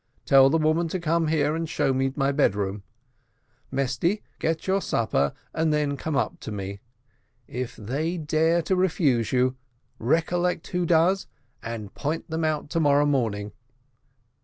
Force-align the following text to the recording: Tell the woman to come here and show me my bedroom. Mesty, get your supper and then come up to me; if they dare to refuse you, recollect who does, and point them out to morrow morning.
Tell 0.25 0.49
the 0.49 0.57
woman 0.57 0.87
to 0.87 0.99
come 0.99 1.27
here 1.27 1.55
and 1.55 1.69
show 1.69 1.93
me 1.93 2.11
my 2.15 2.31
bedroom. 2.31 2.81
Mesty, 3.69 4.23
get 4.39 4.65
your 4.65 4.81
supper 4.81 5.31
and 5.53 5.71
then 5.71 5.95
come 5.95 6.15
up 6.17 6.39
to 6.39 6.51
me; 6.51 6.79
if 7.47 7.75
they 7.75 8.17
dare 8.17 8.63
to 8.63 8.75
refuse 8.75 9.31
you, 9.31 9.57
recollect 9.99 10.65
who 10.69 10.87
does, 10.87 11.27
and 11.61 11.93
point 11.93 12.31
them 12.31 12.43
out 12.43 12.71
to 12.71 12.79
morrow 12.79 13.05
morning. 13.05 13.51